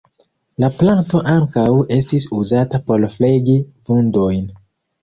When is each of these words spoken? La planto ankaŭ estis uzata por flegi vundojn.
La 0.63 0.69
planto 0.77 1.21
ankaŭ 1.33 1.67
estis 1.99 2.27
uzata 2.41 2.83
por 2.89 3.07
flegi 3.19 3.61
vundojn. 3.93 4.53